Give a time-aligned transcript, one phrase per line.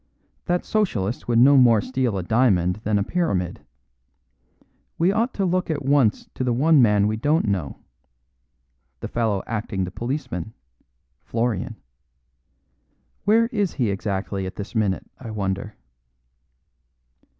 [0.45, 3.63] That Socialist would no more steal a diamond than a Pyramid.
[4.97, 7.77] We ought to look at once to the one man we don't know.
[9.01, 10.55] The fellow acting the policeman
[11.23, 11.75] Florian.
[13.25, 15.75] Where is he exactly at this minute, I wonder."